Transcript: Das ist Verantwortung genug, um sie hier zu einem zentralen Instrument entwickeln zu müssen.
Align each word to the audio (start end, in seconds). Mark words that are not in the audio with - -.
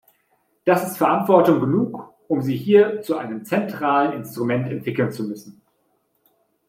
Das 0.65 0.83
ist 0.87 0.97
Verantwortung 0.97 1.59
genug, 1.59 2.11
um 2.27 2.41
sie 2.41 2.57
hier 2.57 3.03
zu 3.03 3.17
einem 3.17 3.45
zentralen 3.45 4.13
Instrument 4.13 4.67
entwickeln 4.67 5.11
zu 5.11 5.25
müssen. 5.25 5.61